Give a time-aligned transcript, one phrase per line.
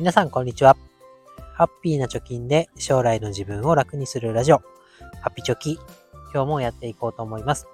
[0.00, 0.76] 皆さん、こんにちは。
[1.52, 4.58] ハッピーな貯金で将来の自分を楽にするラジオ、
[5.22, 5.78] ハッピチョキ。
[6.34, 7.68] 今日もやっていこうと思います。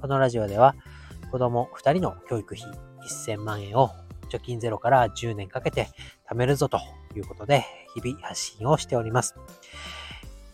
[0.00, 0.74] このラジオでは、
[1.30, 2.66] 子供2人の教育費
[3.06, 3.90] 1000万円を
[4.30, 5.90] 貯金ゼロから10年かけて
[6.28, 6.80] 貯めるぞと
[7.14, 7.64] いうことで、
[7.94, 9.36] 日々発信をしております。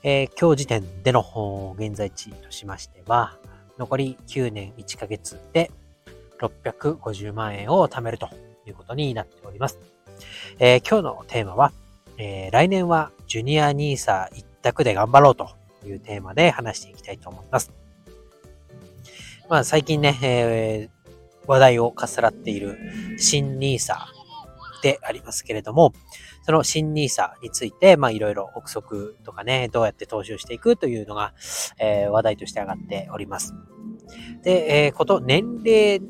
[0.02, 3.38] えー、今日時点での現在地としましては、
[3.78, 5.70] 残り9年1ヶ月で
[6.40, 8.28] 650万円を貯めると
[8.66, 9.78] いうことになっております。
[10.58, 11.72] えー、今日のテーマは、
[12.18, 15.50] えー、来年はジュニア NISA 一択で頑張ろうと
[15.86, 17.72] いうテーマで話していきたいと思います。
[19.48, 22.78] まあ最近ね、えー、話題をかっさらっている
[23.18, 23.94] 新 NISA
[24.82, 25.92] でありますけれども、
[26.42, 31.34] その新 NISA について、まあいろいろ憶測とかね、どうやって投資をしていくというのが、
[31.78, 33.54] えー、話題として上がっております。
[34.42, 36.00] で、えー、こと、年齢、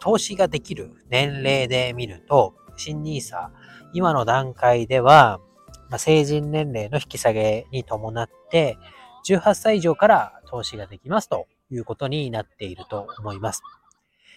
[0.00, 3.48] 投資ができる年齢で見ると、新 NISA、
[3.92, 5.40] 今の段階では、
[5.90, 8.78] まあ、成人年齢の引き下げに伴って、
[9.26, 13.62] 18歳以上から投資ができますということになっていると思います。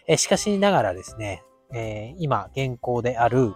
[0.08, 3.54] えしかしながらですね、えー、今現行である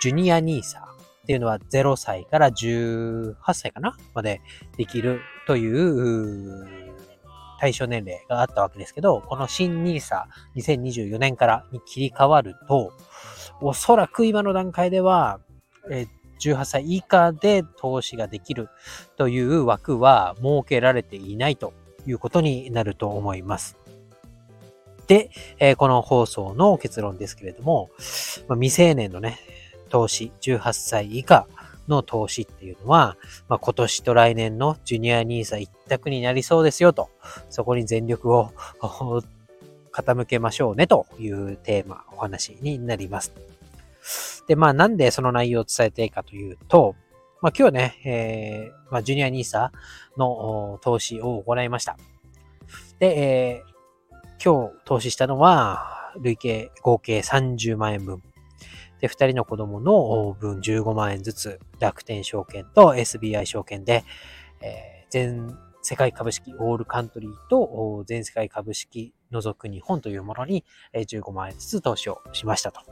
[0.00, 4.40] ジュニア NISA っていうのは0歳から18歳かなまで
[4.76, 6.87] できるという
[7.58, 12.92] 対象年齢があったわけですけど、この新 NISA2024 年からに切り替わると、
[13.60, 15.40] おそらく今の段階では、
[15.90, 16.06] え
[16.40, 18.68] 18歳以下で投資ができる
[19.16, 21.74] という枠は設けられていないと
[22.06, 23.76] いうことになると思います。
[25.08, 27.90] で、えこの放送の結論ですけれども、
[28.46, 29.38] ま未成年のね、
[29.88, 31.48] 投資、18歳以下
[31.88, 33.16] の投資っていうのは、
[33.48, 37.10] まあ、今年と来年のジュニア NISA 一択になりそうですよと、
[37.50, 38.52] そこに全力を
[39.92, 43.32] 傾けましょうねというテーマ、お話になります。
[44.46, 46.94] で、まあなんでその内容を伝えていいかというと、
[47.40, 49.70] まあ今日ね、えー、まあジュニア NISA
[50.16, 51.96] の投資を行いました。
[52.98, 58.22] で、えー、今日投資したのは、累計合計30万円分。
[59.00, 64.04] で、2人の子供の分15万円ずつ、楽天証券と SBI 証券で、
[64.60, 70.64] えー、全世界株式オールカントリーと全世界株式除く日本というものに
[70.94, 72.82] 15万円ずつ投資をしましたと。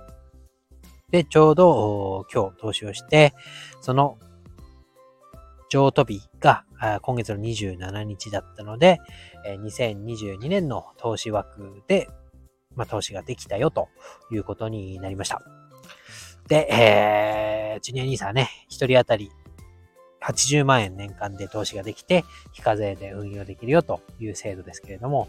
[1.11, 3.35] で、ちょうど今日投資をして、
[3.81, 4.19] その
[5.69, 6.65] 譲渡日が
[7.03, 8.99] 今月の27日だったので、
[9.47, 12.09] 2022年の投資枠で、
[12.75, 13.89] まあ、投資ができたよと
[14.31, 15.43] いうことになりました。
[16.49, 19.31] で、えー、ジュニア兄さんね、一人当たり
[20.23, 25.29] 80万円年間で投資ができて、非課税で運用できるよという制度ですけれども、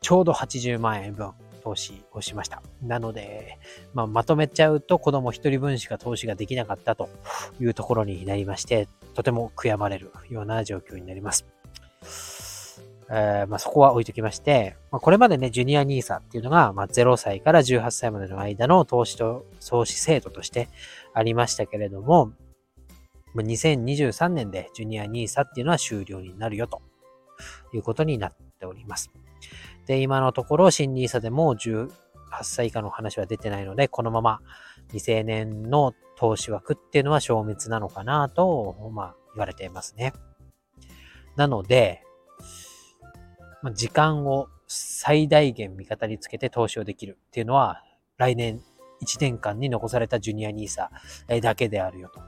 [0.00, 1.32] ちょうど80万円分
[1.62, 2.62] 投資をしました。
[2.82, 3.58] なので、
[3.94, 7.08] まあ、まとめちゃうと子供一人分しか投資ができなかったと
[7.60, 11.46] いうところになりまして、とても悔やまれるような状況になります。
[13.14, 20.70] えー、まあ、そこは置いときまして、まあ、これまでね、ジュニア NISA っていうのが、まあ、0歳から18歳までの間の投資と、投資制度として
[21.12, 22.32] ありましたけれども、
[23.34, 26.80] まあ、2023年でジュニア NISA っていうのは終了になるよと
[27.74, 29.10] いうことになっております。
[29.86, 31.90] で、今のところ新 NISA でも18
[32.44, 34.40] 歳以下の話は出てないので、このまま
[34.86, 40.14] 未成年の投資枠っていうのは消滅なのかなと、まあ、言われていますね。
[41.36, 42.02] なので、
[43.62, 47.82] ま、時間を最大限味方につけて投資をできるっていうのは、
[48.18, 48.60] 来年
[49.02, 50.88] 1年間に残されたジュニア NISA
[51.40, 52.20] だけであるよと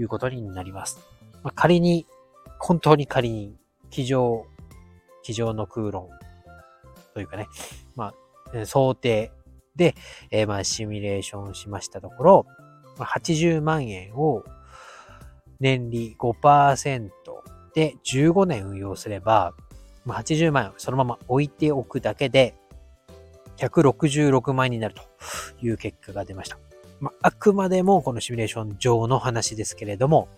[0.00, 1.00] いうことになります。
[1.42, 2.06] まあ、仮に、
[2.58, 3.56] 本当に仮に、
[3.90, 4.46] 机上、
[5.22, 6.08] 机上の空論
[7.14, 7.48] というかね、
[7.94, 8.14] ま
[8.54, 9.32] あ、想定
[9.76, 9.94] で、
[10.30, 12.46] えー、まあ、シミュレーションしましたところ、
[12.98, 14.44] まあ、80万円を
[15.60, 17.10] 年利5%
[17.74, 19.54] で15年運用すれば、
[20.04, 22.54] まあ、80万円そのまま置いておくだけで、
[23.58, 25.02] 166万円になると
[25.60, 26.58] いう結果が出ました。
[27.00, 30.28] まあ、あくまでもこのシミュレーション上の話ですけれども、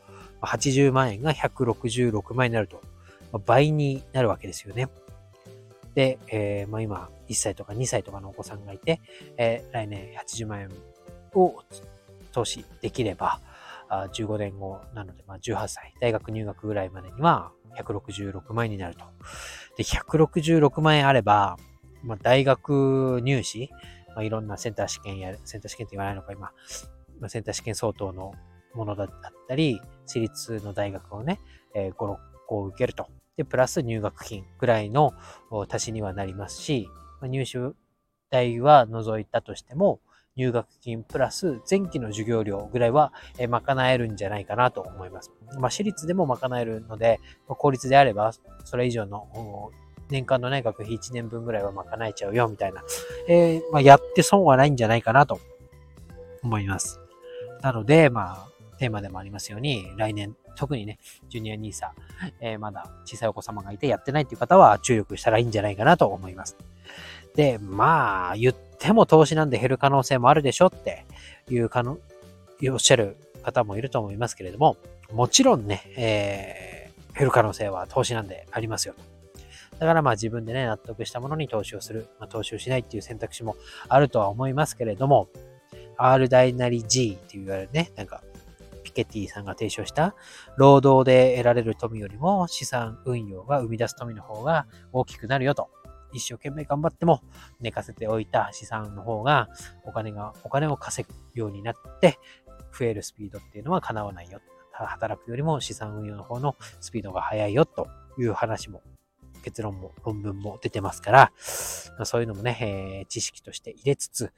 [0.43, 2.83] 80万円が166万円になると、
[3.33, 4.89] まあ、倍になるわけですよね。
[5.95, 9.01] で、えー、まあ、今、1歳とか2歳とかのお子さんがいて、
[9.37, 10.71] えー、来年80万円
[11.35, 11.63] を
[12.33, 13.41] 投資できれば、
[13.91, 19.05] 15年後なので、まあ、18歳、大学入学ぐらいまでには166万円になると。
[19.77, 21.57] で、166万円あれば、
[22.03, 23.71] まあ、大学入試、
[24.15, 26.53] まあ、いろんなセンター試験やる、センター試験って言わないのか、今、
[27.21, 28.33] まあ、センター試験相当の
[28.75, 29.09] ものだっ
[29.49, 31.41] たり、私立の大学をね、
[31.75, 32.17] えー、5、6
[32.47, 33.09] 校受けると。
[33.37, 35.13] で、プラス入学金ぐらいの
[35.69, 36.89] 足しにはなりますし、
[37.21, 37.59] まあ、入試
[38.31, 40.01] 代は除いたとしても、
[40.37, 45.33] 入学金プラス前期の授業料ぐらいは、賄えるんじゃないかなと思います。
[45.59, 48.33] まあ、私立でも賄えるので、公立であれば、
[48.65, 49.71] それ以上の
[50.11, 52.83] 年間のね、学費1年分ぐらいは賄えちゃうよ、みたいな。
[53.29, 55.41] えー、まあ、やって損はないんじゃないかなと
[56.43, 57.01] 思います。
[57.63, 58.49] なので、まあ、
[58.79, 60.99] テーマでもありますように、来年、特にね、
[61.29, 61.91] ジュニア NISA、
[62.41, 66.57] えー、まだ小さいお子様がいてやってないっていう方は注力したらいいんじゃないかなと思います。
[67.35, 71.05] で、まあ、言っても投資なんで減る可能性もあるでしょって
[71.51, 71.99] いうかの、
[72.71, 74.77] おっしゃる方もいると思いますけれども、
[75.13, 79.03] もちろんね、えー、減る可能性は投資なんでありますよと。
[79.79, 83.57] だからまあ自分でね、納得したものに投資をする、まあ、投資をしないっていう選択肢も
[83.89, 85.29] あるとは思いますけれども、
[85.97, 88.23] R 大なり G って言われるね、なんか、
[88.83, 90.15] ピケティさんが提唱した
[90.57, 95.69] 労働で得られる富よりも資産運用が生み出す富の方が大きくなるよと。
[96.15, 97.23] 一生懸命頑張っても
[97.61, 99.49] 寝かせておいた資産の方が
[99.85, 102.19] お金が、お金を稼ぐようになって
[102.77, 104.41] 増えるスピードっていうのは叶わないよ。
[104.73, 107.87] 働くよりも資産運用の方のスピードが速いよと
[108.19, 108.83] いう話も
[109.45, 114.33] 結論も論文も出てますから、そういうのもね、えー、知識として入れつつ、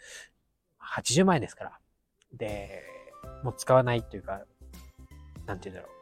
[0.82, 1.78] 80万円ですから。
[2.34, 2.82] で、
[3.42, 4.42] もう使わないというか、
[5.46, 5.96] なんて言うんだろう。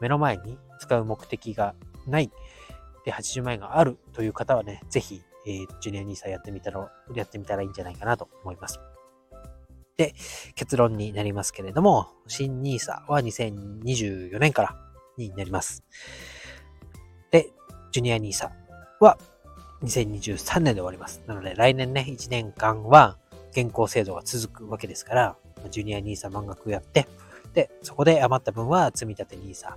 [0.00, 1.74] 目の前に使う目的が
[2.06, 2.30] ない。
[3.04, 8.80] で、80万円があるという方はね、ぜひ、えー、ジュニア NISA やってみたら、やってみたらいいんじゃないかなと思います。
[9.96, 10.14] で、
[10.54, 14.76] 結論になりますけれども、新 NISA は2024年から
[15.16, 15.84] になります。
[17.30, 17.50] で、
[17.90, 18.50] ジュニア NISA
[19.00, 19.18] は
[19.82, 21.22] 2023年で終わります。
[21.26, 23.18] なので来年ね、1年間は
[23.50, 25.36] 現行制度が続くわけですから、
[25.70, 27.06] ジュニア NISA 満額やって、
[27.52, 29.74] で、そこで余った分は積み立 NISA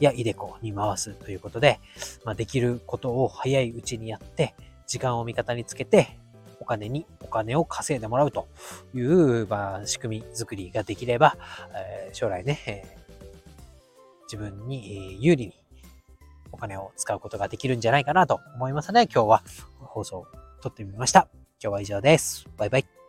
[0.00, 1.80] やイデコに回すということで、
[2.24, 4.54] まあ、できることを早いうちにやって、
[4.86, 6.18] 時間を味方につけて、
[6.60, 8.48] お金にお金を稼いでもらうと
[8.94, 11.36] いう、まあ、仕組み作りができれば、
[11.74, 15.54] えー、将来ね、えー、自分に有利に
[16.52, 19.42] お金を使うことができるんじゃないかなと思いますので、今日は
[19.78, 20.26] 放送を
[20.62, 21.28] 撮ってみました。
[21.62, 22.46] 今日は以上です。
[22.56, 23.05] バイバイ。